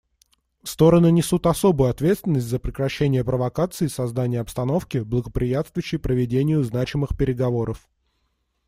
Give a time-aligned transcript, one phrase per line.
[0.63, 7.87] Стороны несут особую ответственность за прекращение провокаций и создание обстановки, благоприятствующей проведению значимых переговоров.